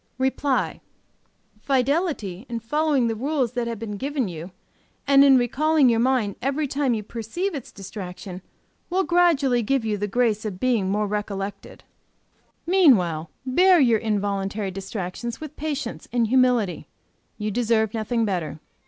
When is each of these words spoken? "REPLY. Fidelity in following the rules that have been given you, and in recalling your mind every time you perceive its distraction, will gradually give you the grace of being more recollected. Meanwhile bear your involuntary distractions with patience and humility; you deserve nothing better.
"REPLY. 0.17 0.79
Fidelity 1.61 2.47
in 2.49 2.59
following 2.59 3.05
the 3.05 3.13
rules 3.15 3.51
that 3.51 3.67
have 3.67 3.77
been 3.77 3.97
given 3.97 4.27
you, 4.27 4.49
and 5.05 5.23
in 5.23 5.37
recalling 5.37 5.89
your 5.89 5.99
mind 5.99 6.37
every 6.41 6.65
time 6.67 6.95
you 6.95 7.03
perceive 7.03 7.53
its 7.53 7.71
distraction, 7.71 8.41
will 8.89 9.03
gradually 9.03 9.61
give 9.61 9.85
you 9.85 9.99
the 9.99 10.07
grace 10.07 10.43
of 10.43 10.59
being 10.59 10.89
more 10.89 11.05
recollected. 11.05 11.83
Meanwhile 12.65 13.29
bear 13.45 13.79
your 13.79 13.99
involuntary 13.99 14.71
distractions 14.71 15.39
with 15.39 15.55
patience 15.55 16.07
and 16.11 16.25
humility; 16.25 16.87
you 17.37 17.51
deserve 17.51 17.93
nothing 17.93 18.25
better. 18.25 18.59